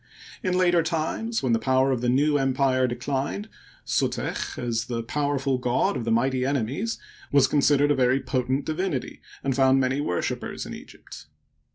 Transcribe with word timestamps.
In 0.41 0.57
later 0.57 0.81
times, 0.81 1.43
when 1.43 1.53
the 1.53 1.59
power 1.59 1.91
of 1.91 2.01
the 2.01 2.09
New 2.09 2.39
Empire 2.39 2.87
declined, 2.87 3.47
Suteck, 3.85 4.57
as 4.57 4.85
the 4.85 5.03
power 5.03 5.37
ful 5.37 5.59
god 5.59 5.95
of 5.95 6.05
the 6.05 6.11
mighty 6.11 6.43
enemies, 6.43 6.97
was 7.31 7.45
considered 7.47 7.91
a 7.91 7.95
very 7.95 8.19
po 8.19 8.41
tent 8.41 8.65
divinity, 8.65 9.21
and 9.43 9.55
found 9.55 9.79
many 9.79 10.01
worshipers 10.01 10.65
in 10.65 10.73
Egypt. 10.73 11.27